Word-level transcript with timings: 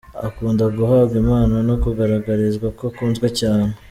Akunda 0.27 0.63
guhabwa 0.77 1.15
impano 1.23 1.55
no 1.67 1.75
kugaragarizwa 1.83 2.67
ko 2.77 2.83
akunzwe 2.91 3.27
cyane. 3.39 3.71